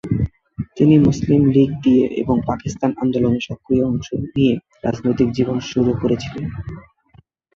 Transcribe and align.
তিনি 0.77 0.95
Muslim 0.97 1.41
League 1.49 1.69
দিয়ে 1.83 2.05
এবং 2.21 2.35
পাকিস্তান 2.47 2.91
আন্দোলনে 3.01 3.39
সক্রিয় 3.39 3.83
অংশ 3.85 4.07
নিয়ে 4.27 4.53
রাজনৈতিক 4.83 5.27
জীবন 5.31 5.57
শুরু 5.71 5.91
করেছিলেন। 6.01 6.45